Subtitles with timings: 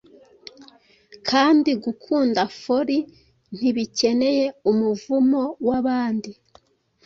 [1.29, 2.97] Kandi gukunda Foli
[3.57, 6.31] ntibikeneye umuvumo wabandi